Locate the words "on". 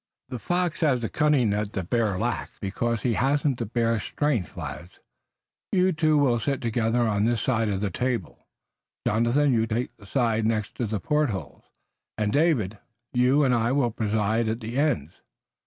7.01-7.25